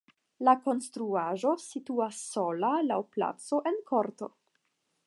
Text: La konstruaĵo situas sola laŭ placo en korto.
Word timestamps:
La 0.47 0.53
konstruaĵo 0.61 1.51
situas 1.65 2.23
sola 2.31 2.73
laŭ 2.89 2.99
placo 3.19 3.65
en 3.73 3.79
korto. 3.95 4.35